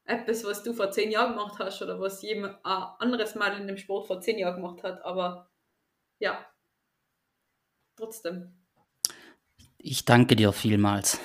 [0.06, 3.68] etwas, was du vor zehn Jahren gemacht hast oder was jemand ein anderes Mal in
[3.68, 5.04] dem Sport vor zehn Jahren gemacht hat.
[5.04, 5.50] Aber
[6.20, 6.46] ja,
[7.98, 8.65] trotzdem.
[9.88, 11.20] Ich danke dir vielmals.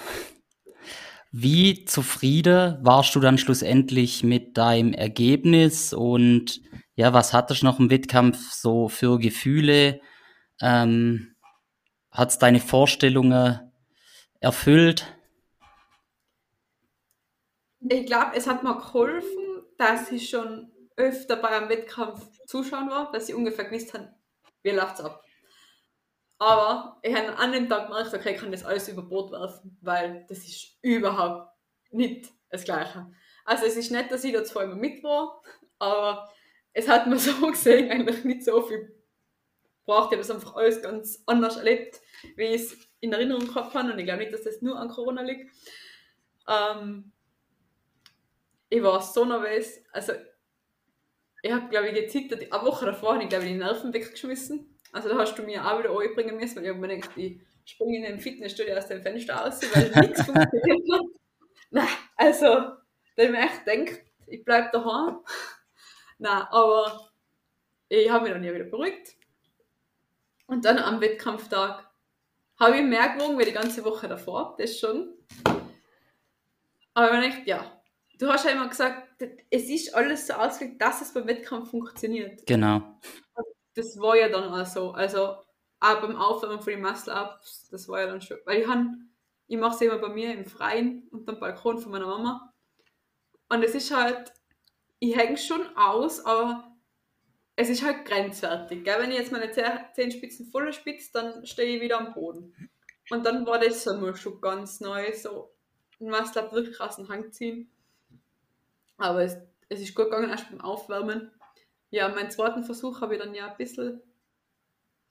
[1.32, 6.60] Wie zufrieden warst du dann schlussendlich mit deinem Ergebnis und
[6.94, 10.02] ja, was hattest du noch im Wettkampf so für Gefühle?
[10.60, 11.36] Ähm,
[12.10, 13.72] Hat es deine Vorstellungen
[14.40, 15.06] erfüllt?
[17.88, 23.10] Ich glaube, es hat mir geholfen, dass ich schon öfter bei einem Wettkampf zuschauen war,
[23.10, 24.12] dass ich ungefähr gewusst habe,
[24.62, 25.24] wie läuft es ab.
[26.40, 29.76] Aber ich habe an dem Tag gemerkt, okay, ich kann das alles über Bord werfen,
[29.83, 31.53] weil das ist überhaupt
[31.90, 33.12] nicht das Gleiche.
[33.44, 35.42] Also es ist nicht, dass ich da immer mit war,
[35.79, 36.33] aber
[36.72, 38.90] es hat mir so gesehen eigentlich nicht so viel
[39.81, 40.07] gebracht.
[40.07, 42.00] Ich habe das einfach alles ganz anders erlebt,
[42.37, 43.92] wie ich es in Erinnerung gehabt habe.
[43.92, 45.55] Und ich glaube nicht, dass das nur an Corona liegt.
[46.48, 47.12] Ähm,
[48.70, 49.85] ich war so nervös.
[49.92, 50.14] Also,
[51.42, 52.50] ich habe, glaube ich, gezittert.
[52.50, 54.69] Eine Woche davor habe ich, glaube ich, die Nerven weggeschmissen.
[54.92, 57.40] Also, da hast du mir auch wieder einbringen müssen, weil ich habe mir gedacht, ich
[57.64, 61.07] springe in den Fitnessstudio aus dem Fenster raus, weil nichts funktioniert hat.
[61.70, 62.46] Nein, also,
[63.16, 65.18] da ich mir echt gedacht, ich bleibe daheim.
[66.18, 67.11] Nein, aber
[67.88, 69.16] ich habe mich dann ja wieder beruhigt.
[70.46, 71.88] Und dann am Wettkampftag
[72.59, 75.14] habe ich mehr gewogen wie die ganze Woche davor, das schon.
[76.94, 77.83] Aber ich dachte, ja,
[78.18, 82.46] du hast ja immer gesagt, es ist alles so ausgelegt, dass es beim Wettkampf funktioniert.
[82.46, 83.00] Genau.
[83.74, 84.90] Das war ja dann auch so.
[84.92, 85.37] Also
[85.80, 88.38] auch beim Aufwärmen von den Muscle-Ups, das war ja dann schon.
[88.44, 88.68] Weil ich,
[89.48, 92.52] ich mache es immer bei mir im Freien und am Balkon von meiner Mama.
[93.48, 94.33] Und es ist halt,
[94.98, 96.76] ich hänge schon aus, aber
[97.56, 98.85] es ist halt grenzwertig.
[98.85, 99.00] Gell?
[99.00, 102.54] Wenn ich jetzt meine Zehenspitzen voller spitze, dann stehe ich wieder am Boden.
[103.11, 105.52] Und dann war das so schon ganz neu, so
[106.00, 107.70] ein Muscle-Up wirklich aus dem Hang ziehen.
[108.98, 109.37] Aber es,
[109.68, 111.33] es ist gut gegangen, erst beim Aufwärmen.
[111.90, 114.00] Ja, meinen zweiten Versuch habe ich dann ja ein bisschen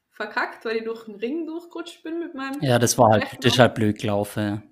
[0.09, 2.61] verkackt, weil ich durch den Ring durchgerutscht bin mit meinem.
[2.61, 4.63] Ja, das war halt, das ist halt blöd gelaufen.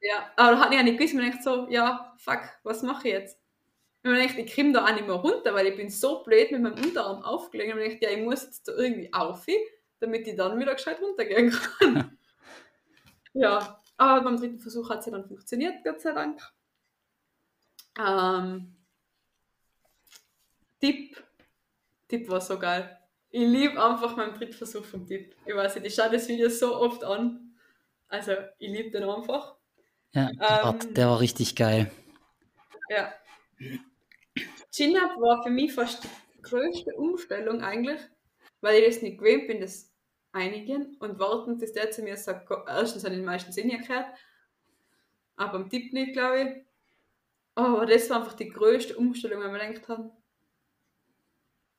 [0.00, 3.08] Ja, aber da hatte ich ja nicht gewusst, mir denkt so, ja, fuck, was mache
[3.08, 3.38] ich jetzt?
[4.04, 6.84] Ich ich komme da auch nicht mehr runter, weil ich bin so blöd mit meinem
[6.84, 7.72] Unterarm aufgelegt.
[7.78, 9.46] Ich dachte, ja, ich muss jetzt da irgendwie auf,
[10.00, 12.18] damit ich dann wieder gescheit runtergehen kann.
[13.32, 16.40] ja, aber beim dritten Versuch hat es ja dann funktioniert, Gott sei Dank.
[17.96, 18.74] Ähm,
[20.80, 21.22] Tipp.
[22.12, 22.98] Tipp war so geil.
[23.30, 25.34] Ich liebe einfach meinen dritten Versuch vom Tipp.
[25.46, 27.54] Ich weiß nicht, ich schaue das Video so oft an.
[28.08, 29.56] Also, ich liebe den einfach.
[30.12, 31.90] Ja, der, war, Ähm, der war richtig geil.
[32.90, 33.14] Ja.
[34.70, 38.00] Chin-Up war für mich fast die größte Umstellung eigentlich,
[38.60, 39.90] weil ich das nicht gewöhnt bin, das
[40.32, 44.06] einigen und warten, bis der zu mir sagt, erstens ich den meisten Sinn gehört,
[45.36, 46.66] aber am Tipp nicht, glaube ich.
[47.54, 50.10] Aber das war einfach die größte Umstellung, wenn man denkt hat,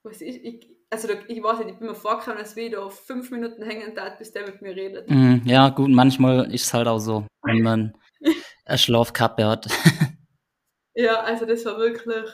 [0.03, 2.71] was ist, ich, also da, ich weiß nicht, ich bin mir vorgekommen, als wie ich
[2.71, 5.09] da fünf Minuten hängen tat, bis der mit mir redet.
[5.09, 7.97] Mhm, ja, gut, manchmal ist es halt auch so, wenn man
[8.65, 9.67] eine Schlafkappe hat.
[10.95, 12.29] Ja, also das war wirklich.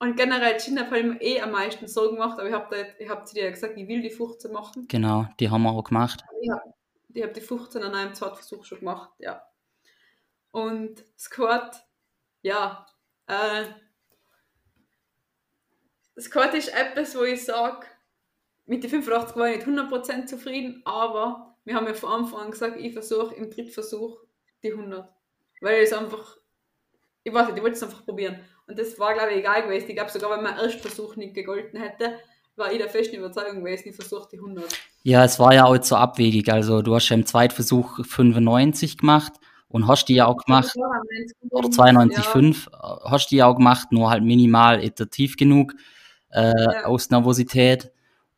[0.00, 3.34] Und generell habe ich mir eh am meisten Sorgen gemacht, aber ich habe hab zu
[3.34, 4.88] dir ja gesagt, ich will die 15 machen.
[4.88, 6.24] genau, die haben wir auch gemacht.
[6.42, 6.74] Ich habe
[7.12, 9.42] ich hab die 15 an einem zweiten Versuch schon gemacht, ja.
[10.52, 11.86] Und Squat,
[12.42, 12.86] ja.
[13.26, 13.66] Äh,
[16.20, 17.86] Squat ist etwas, wo ich sage,
[18.66, 22.50] mit den 85 war ich nicht 100% zufrieden, aber wir haben ja von Anfang an
[22.50, 24.18] gesagt, ich versuche im Drittversuch
[24.62, 25.08] die 100.
[25.60, 26.36] Weil es einfach,
[27.24, 28.40] ich weiß nicht, ich wollte es einfach probieren.
[28.66, 29.88] Und das war, glaube ich, egal gewesen.
[29.88, 32.18] Ich glaube, sogar wenn mein Erstversuch nicht gegolten hätte,
[32.56, 34.64] war ich der festen Überzeugung gewesen, ich versuche die 100.
[35.02, 36.52] Ja, es war ja auch so abwegig.
[36.52, 39.32] Also du hast ja im Zweitversuch 95 gemacht
[39.68, 40.76] und hast die ja auch gemacht,
[41.50, 45.74] oder 92,5 äh, hast die ja auch gemacht, nur halt minimal iterativ genug
[46.30, 46.84] äh, Ja.
[46.86, 47.92] aus Nervosität.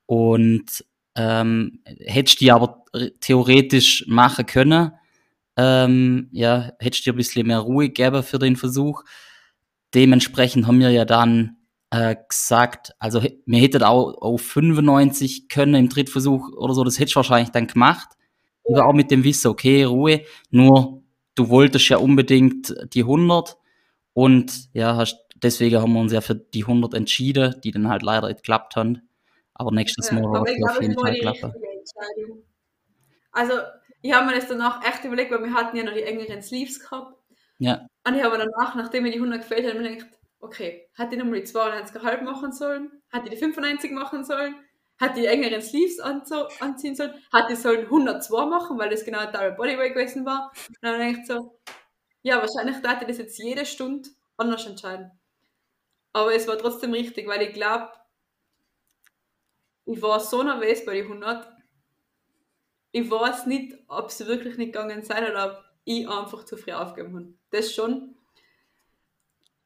[0.07, 0.85] Und
[1.17, 2.85] ähm, hättest die aber
[3.21, 4.93] theoretisch machen können,
[5.57, 9.03] ähm, ja, hättest dir ein bisschen mehr Ruhe gegeben für den Versuch.
[9.95, 11.57] Dementsprechend haben wir ja dann
[11.91, 17.15] äh, gesagt, also wir hätten auch auf 95 können im Drittversuch oder so, das hättest
[17.15, 18.09] du wahrscheinlich dann gemacht.
[18.67, 21.03] Aber auch mit dem Wissen, okay, Ruhe, nur
[21.35, 23.57] du wolltest ja unbedingt die 100
[24.15, 28.03] und ja, hast, deswegen haben wir uns ja für die 100 entschieden, die dann halt
[28.03, 29.09] leider nicht geklappt haben.
[29.55, 31.53] Aber nächstes Mal aber wird es auf jeden Fall die klappen.
[33.33, 33.55] Also,
[34.01, 36.81] ich habe mir das danach echt überlegt, weil wir hatten ja noch die engeren Sleeves
[36.81, 37.17] gehabt.
[37.59, 41.15] Ja, Und ich habe danach, nachdem mir die 100 gefällt hat, mir gedacht, okay, hätte
[41.15, 42.91] ich nochmal die 92,5 machen sollen?
[43.11, 44.57] Hätte ich die 95 machen sollen?
[44.99, 47.15] Hätte ich die engeren Sleeves anziehen sollen?
[47.33, 50.53] Hätte ich sollen 102 machen, weil das genau Double Bodyweight gewesen war?
[50.69, 51.59] Und dann denke ich so,
[52.23, 55.13] ja, wahrscheinlich hätte ich das jetzt jede Stunde anders entscheiden.
[56.13, 57.91] Aber es war trotzdem richtig, weil ich glaube,
[59.87, 61.49] ich war so nervös bei den 100.
[62.93, 66.73] Ich weiß nicht, ob es wirklich nicht gegangen sei oder ob ich einfach zu früh
[66.73, 67.35] aufgegeben habe.
[67.51, 68.15] Das schon.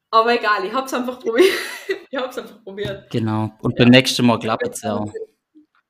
[0.09, 1.53] Aber egal, ich habe es einfach probiert.
[2.09, 3.09] ich habe es einfach probiert.
[3.11, 3.51] genau.
[3.61, 5.11] Und beim nächsten Mal klappt es auch.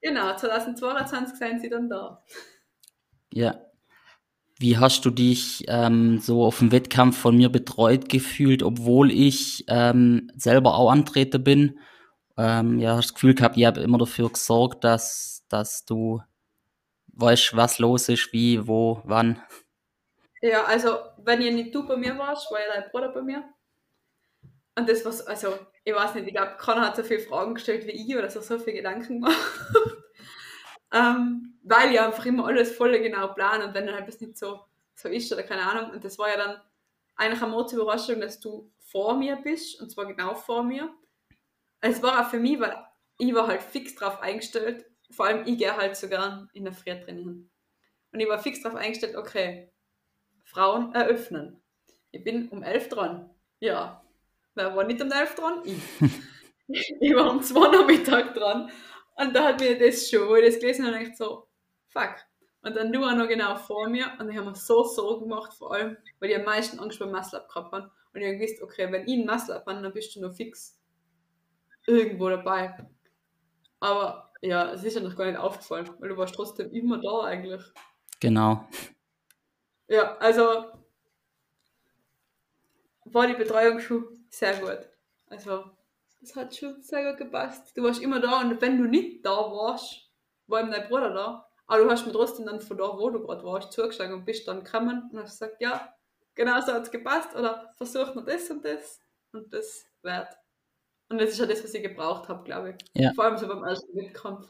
[0.02, 2.24] Genau, 2022 sind sie dann da.
[3.32, 3.66] Ja.
[4.60, 9.65] Wie hast du dich ähm, so auf dem Wettkampf von mir betreut gefühlt, obwohl ich
[9.67, 11.80] ähm, selber auch Antreter bin?
[12.38, 16.22] Ähm, ja, hast das Gefühl gehabt, ich habe immer dafür gesorgt, dass, dass du
[17.13, 19.41] weißt, was los ist, wie, wo, wann.
[20.41, 23.43] Ja, also wenn ihr nicht du bei mir warst, war ja dein Bruder bei mir.
[24.78, 27.88] Und das war, also ich weiß nicht, ich glaube, keiner hat so viele Fragen gestellt
[27.88, 29.38] wie ich oder so, so viele Gedanken gemacht.
[30.93, 34.62] Ähm, weil ich einfach immer alles voll genau plane und wenn dann etwas nicht so,
[34.95, 35.91] so ist oder keine Ahnung.
[35.91, 36.62] Und das war ja dann
[37.15, 40.93] eigentlich eine große Überraschung, dass du vor mir bist und zwar genau vor mir.
[41.82, 42.76] Es war auch für mich, weil
[43.17, 46.73] ich war halt fix drauf eingestellt, vor allem ich gehe halt so gern in der
[46.73, 47.50] Früh trainieren.
[48.12, 49.71] Und ich war fix drauf eingestellt, okay,
[50.43, 51.62] Frauen eröffnen.
[52.12, 53.30] Ich bin um elf dran.
[53.60, 54.02] Ja,
[54.58, 55.62] Wer war nicht um 11 dran?
[55.65, 55.78] Ich.
[57.00, 58.71] ich war um 2 Uhr Mittag dran.
[59.17, 61.47] Und da hat mir das schon, wo ich das gelesen habe, echt so,
[61.88, 62.15] fuck.
[62.62, 65.53] Und dann du auch noch genau vor mir und ich habe mir so Sorgen gemacht,
[65.53, 67.91] vor allem, weil ich am meisten Angst beim Muscle-Up gehabt habe.
[68.13, 70.80] Und ich habe gewusst, okay, wenn ich einen Muscle-Up habe, dann bist du noch fix
[71.86, 72.75] irgendwo dabei.
[73.80, 77.23] Aber ja, es ist ja noch gar nicht aufgefallen, weil du warst trotzdem immer da
[77.23, 77.63] eigentlich.
[78.19, 78.67] Genau.
[79.88, 80.65] Ja, also
[83.06, 84.89] war die Betreuung schon sehr gut.
[85.30, 85.71] Also,
[86.19, 87.75] das hat schon sehr gut gepasst.
[87.75, 90.10] Du warst immer da und wenn du nicht da warst,
[90.47, 91.47] war eben dein Bruder da.
[91.67, 94.47] Aber du hast mir trotzdem dann von da, wo du gerade warst, zugeschlagen und bist
[94.47, 95.93] dann gekommen und hast gesagt, ja,
[96.34, 99.01] genau so hat es gepasst oder versuch noch das und das
[99.34, 100.27] und das wird.
[101.10, 102.86] Und das ist ja das, was ich gebraucht habe, glaube ich.
[103.01, 103.13] Ja.
[103.13, 104.47] Vor allem so beim ersten Wettkampf.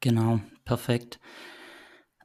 [0.00, 1.18] Genau, perfekt.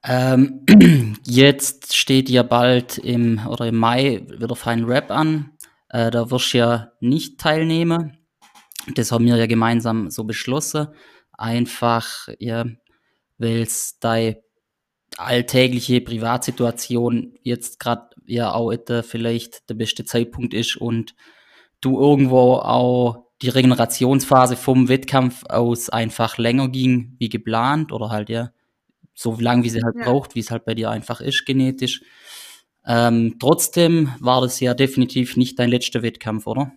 [0.04, 0.66] Ähm,
[1.24, 5.58] jetzt steht ja bald im oder im Mai wieder Final Rap an.
[5.90, 8.18] Äh, da wirst du ja nicht teilnehmen.
[8.96, 10.88] Das haben wir ja gemeinsam so beschlossen.
[11.32, 12.66] Einfach, ja,
[13.38, 14.42] weil es deine
[15.18, 21.16] alltägliche Privatsituation jetzt gerade ja auch vielleicht der beste Zeitpunkt ist und
[21.82, 28.30] du irgendwo auch die Regenerationsphase vom Wettkampf aus einfach länger ging wie geplant oder halt
[28.30, 28.52] ja
[29.14, 30.06] so lang wie sie halt ja.
[30.06, 32.02] braucht, wie es halt bei dir einfach ist genetisch.
[32.86, 36.72] Ähm, trotzdem war das ja definitiv nicht dein letzter Wettkampf, oder?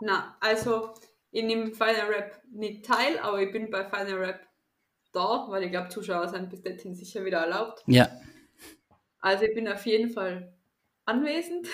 [0.00, 0.94] Na, also
[1.30, 4.46] ich nehme Final Rap nicht teil, aber ich bin bei Final Rap
[5.12, 7.82] da, weil ich glaube, Zuschauer sind bis dahin sicher wieder erlaubt.
[7.86, 8.08] Ja.
[9.20, 10.54] Also ich bin auf jeden Fall
[11.04, 11.66] anwesend,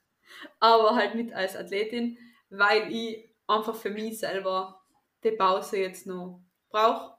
[0.60, 2.18] aber halt nicht als Athletin,
[2.50, 4.82] weil ich einfach für mich selber
[5.22, 7.16] die Pause jetzt noch brauche.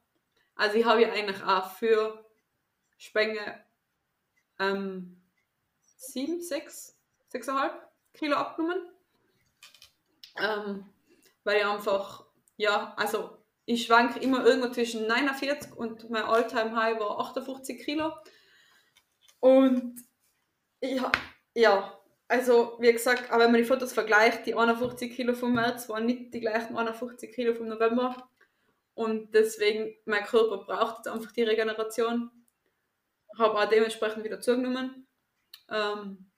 [0.56, 2.26] Also ich habe ja eigentlich auch für
[2.98, 3.66] Spenge
[4.60, 5.22] ähm,
[5.98, 6.98] 7, 6,
[7.34, 7.72] 6,5
[8.14, 8.95] Kilo abgenommen.
[10.38, 10.86] Ähm,
[11.44, 12.26] weil ich einfach,
[12.58, 18.14] ja, also ich schwank immer irgendwo zwischen 49 und mein Alltime High war 58 Kilo.
[19.40, 20.00] Und
[20.82, 21.12] ja,
[21.54, 25.90] ja, also wie gesagt, aber wenn man die Fotos vergleicht, die 51 Kilo vom März
[25.90, 28.30] waren nicht die gleichen 51 Kilo vom November.
[28.94, 32.32] Und deswegen, mein Körper braucht jetzt einfach die Regeneration
[33.38, 35.08] habe auch dementsprechend wieder zugenommen.
[35.70, 36.32] Ähm,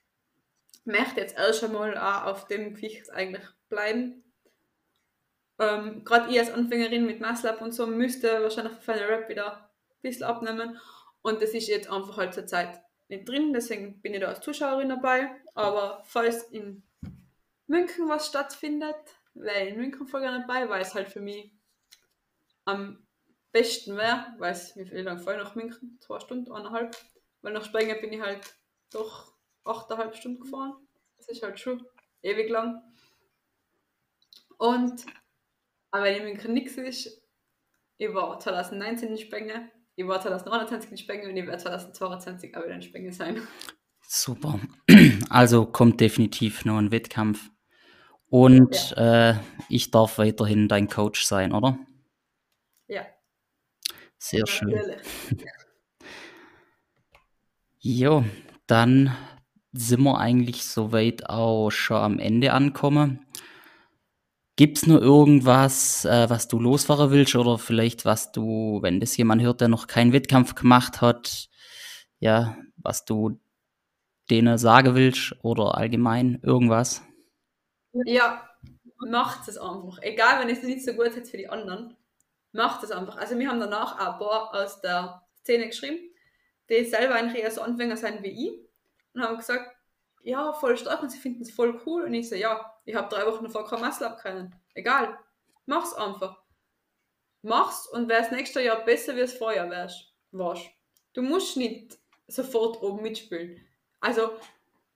[0.86, 4.24] möchte jetzt erst einmal auch auf dem Gewicht eigentlich bleiben.
[5.60, 9.70] Ähm, Gerade ich als Anfängerin mit Masslab und so müsste wahrscheinlich für Final Rap wieder
[9.90, 10.80] ein bisschen abnehmen.
[11.22, 14.42] Und das ist jetzt einfach halt zur Zeit nicht drin, deswegen bin ich da als
[14.42, 15.30] Zuschauerin dabei.
[15.56, 16.84] Aber falls in
[17.68, 18.96] München was stattfindet,
[19.34, 21.52] wäre ich in München voll gerne dabei, weil es halt für mich
[22.66, 23.08] am
[23.52, 26.96] besten wäre, weiß wie viel lang vorher nach München, zwei Stunden, eineinhalb,
[27.42, 28.56] weil nach Spanien bin ich halt
[28.92, 30.76] doch achteinhalb Stunden gefahren.
[31.18, 31.86] Das ist halt schon
[32.22, 32.84] ewig lang.
[34.58, 35.06] Und,
[35.92, 37.22] aber wenn München nichts ist,
[37.98, 42.64] ich war 2019 in Spanien, ich war 2021 in Spanien und ich werde 2022 auch
[42.64, 43.42] wieder in Spanien sein.
[44.02, 44.60] Super.
[45.30, 47.50] Also kommt definitiv noch ein Wettkampf.
[48.30, 49.32] Und ja.
[49.32, 49.36] äh,
[49.70, 51.78] ich darf weiterhin dein Coach sein, oder?
[52.88, 53.06] Ja.
[54.18, 54.74] Sehr schön.
[57.80, 58.26] Jo,
[58.66, 59.16] dann
[59.72, 63.26] sind wir eigentlich soweit auch schon am Ende angekommen.
[64.58, 69.16] Gibt es nur irgendwas, äh, was du losfahren willst oder vielleicht was du, wenn das
[69.16, 71.48] jemand hört, der noch keinen Wettkampf gemacht hat,
[72.20, 73.40] ja, was du
[74.30, 77.02] denen sagen willst oder allgemein irgendwas?
[77.94, 78.50] Ja,
[79.08, 80.00] macht es einfach.
[80.02, 81.96] Egal, wenn es nicht so gut ist für die anderen
[82.58, 83.18] macht es einfach.
[83.18, 86.00] Also wir haben danach auch ein paar aus der Szene geschrieben,
[86.70, 88.60] die selber eigentlich eher so Anfänger sind wie ich
[89.14, 89.76] und haben gesagt,
[90.24, 92.04] ja, voll stark und sie finden es voll cool.
[92.04, 94.56] Und ich so, ja, ich habe drei Wochen davor kein Muscle können.
[94.74, 95.20] Egal,
[95.66, 96.42] mach's einfach.
[97.42, 100.70] mach's und wär's nächstes Jahr besser, wie es vorher wärst, warst.
[101.14, 103.60] Du musst nicht sofort oben mitspielen.
[104.00, 104.32] Also,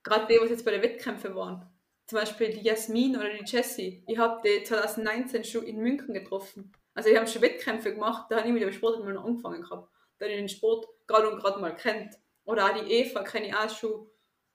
[0.02, 1.70] gerade die, was jetzt bei den Wettkämpfen waren,
[2.06, 6.72] zum Beispiel die Jasmin oder die Jessie, ich habe die 2019 schon in München getroffen.
[6.94, 9.60] Also, ich habe schon Wettkämpfe gemacht, da habe ich mit dem Sport mal noch angefangen
[9.60, 9.90] gehabt.
[10.18, 12.14] Da ich den Sport gerade und gerade mal kennt.
[12.44, 14.08] Oder auch die Eva kenne ich auch schon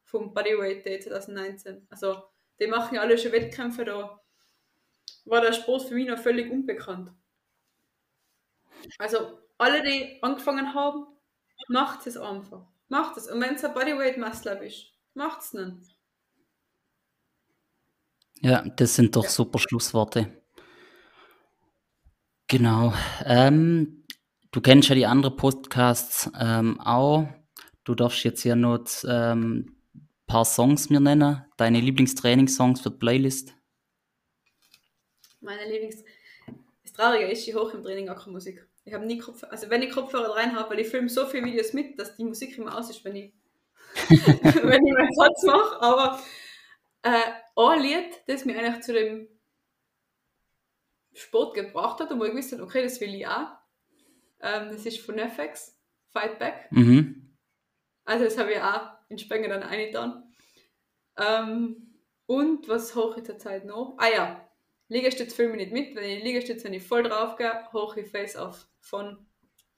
[0.05, 1.85] vom Bodyweight Day 2019.
[1.91, 2.23] Also,
[2.59, 4.21] die machen ja alle schon Wettkämpfe da.
[5.25, 7.11] War der Sport für mich noch völlig unbekannt.
[8.97, 11.07] Also, alle, die angefangen haben,
[11.67, 12.65] macht es einfach.
[12.89, 13.29] Macht es.
[13.29, 15.85] Und wenn es ein Bodyweight-Muscle ist, macht es dann.
[18.41, 20.41] Ja, das sind doch super Schlussworte.
[22.47, 22.93] Genau.
[23.25, 24.05] Ähm,
[24.51, 27.27] du kennst ja die anderen Podcasts ähm, auch.
[27.83, 29.76] Du darfst jetzt hier noch ähm,
[30.27, 31.43] paar Songs mir nennen.
[31.55, 33.55] Deine Lieblingstrainingssongs für die Playlist.
[35.39, 36.03] Meine Lieblings...
[36.83, 38.67] Das Traurige ist, ich hoch im Training auch keine Musik.
[38.83, 41.45] Ich habe nie Kopfhörer, also wenn ich Kopfhörer rein habe, weil ich filme so viele
[41.45, 43.33] Videos mit, dass die Musik immer aus ist, wenn ich,
[44.09, 45.81] wenn ich meinen Satz mache.
[45.81, 46.19] Aber
[47.01, 47.21] äh,
[47.55, 49.27] ein Lied, das mich eigentlich zu dem
[51.13, 53.49] Sport gebracht hat und wo ich wusste, okay, das will ich auch.
[54.41, 55.77] Ähm, das ist von FX,
[56.11, 56.71] Fight Back.
[56.71, 57.37] Mhm.
[58.05, 60.23] Also das habe ich auch in Spengen dann eingetan.
[61.17, 61.95] Ähm,
[62.25, 63.95] und was hoch in der Zeit noch?
[63.97, 64.49] Ah ja,
[64.89, 65.95] Liegestütz filme ich nicht mit.
[65.95, 69.25] Wenn ich Liegestütz, wenn ich voll drauf gehe, hoch ich Face Off von,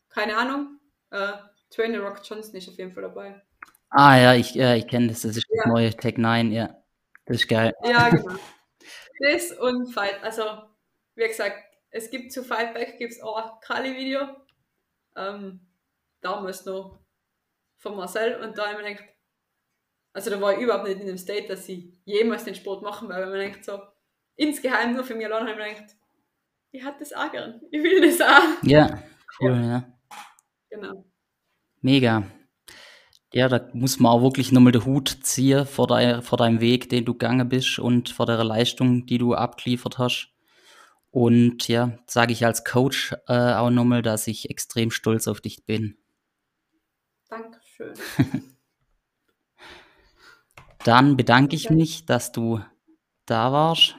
[0.10, 0.80] keine Ahnung,
[1.12, 1.34] äh,
[1.70, 3.42] Trainer Rock Johnson ist auf jeden Fall dabei.
[3.90, 5.64] Ah ja, ich, äh, ich kenne das, das ist ja.
[5.64, 6.76] das neue Tech 9, ja.
[7.26, 7.74] Das ist geil.
[7.84, 8.36] Ja, genau.
[9.20, 10.44] das und Fight, also
[11.16, 11.58] wie gesagt,
[11.92, 14.28] es gibt zu Fightback gibt es auch ein Kali-Video.
[15.16, 15.68] Ähm,
[16.22, 17.00] damals noch
[17.78, 19.10] von Marcel und da habe ich mir gedacht,
[20.20, 23.08] also da war ich überhaupt nicht in dem State, dass ich jemals den Sport machen
[23.08, 23.80] werde, weil man denkt so,
[24.36, 25.96] insgeheim nur für mich allein habe ich mir gedacht,
[26.72, 27.62] ich hatte das auch gern.
[27.72, 28.64] Ich will das auch.
[28.64, 29.02] Ja,
[29.40, 29.98] cool, ja.
[30.70, 31.06] Genau.
[31.80, 32.24] Mega.
[33.34, 36.90] Ja, da muss man auch wirklich nochmal den Hut ziehen vor, dein, vor deinem Weg,
[36.90, 40.34] den du gegangen bist und vor der Leistung, die du abgeliefert hast.
[41.12, 45.66] Und ja, sage ich als Coach äh, auch nochmal, dass ich extrem stolz auf dich
[45.66, 45.98] bin.
[47.30, 47.94] Dankeschön.
[50.84, 52.62] Dann bedanke ich mich, dass du
[53.26, 53.96] da warst.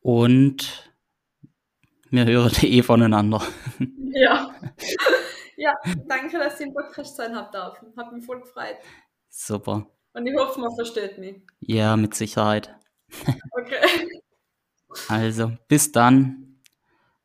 [0.00, 0.92] Und
[2.10, 3.42] wir hören eh voneinander.
[4.12, 4.54] Ja.
[5.58, 5.72] Ja,
[6.06, 7.82] danke, dass ich im Podcast sein habt darf.
[7.96, 8.76] Hat mich voll gefreut.
[9.30, 9.86] Super.
[10.12, 11.42] Und ich hoffe, man versteht mich.
[11.60, 12.74] Ja, mit Sicherheit.
[13.58, 14.20] Okay.
[15.08, 16.60] Also, bis dann.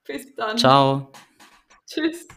[0.05, 0.57] Bis dann.
[0.57, 1.11] Ciao.
[1.85, 2.27] Tschüss.